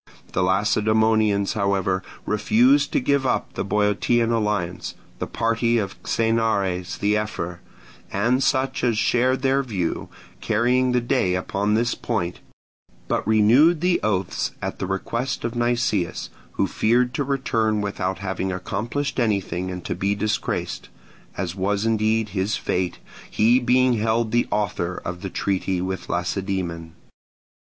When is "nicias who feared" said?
15.55-17.13